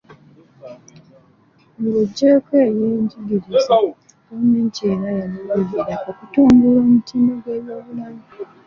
Nga 1.83 1.91
oggyeko 2.03 2.51
ebyenjigiriza, 2.67 3.75
gavumenti 4.27 4.79
era 4.91 5.07
yaluubirira 5.19 5.95
okutumbula 6.09 6.77
omutindo 6.83 7.33
gw'ebyobulamu. 7.41 8.23